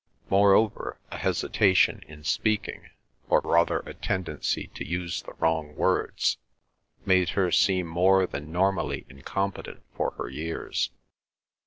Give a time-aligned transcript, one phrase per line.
[0.31, 2.89] Moreover, a hesitation in speaking,
[3.29, 6.39] or rather a tendency to use the wrong words,
[7.05, 10.89] made her seem more than normally incompetent for her years.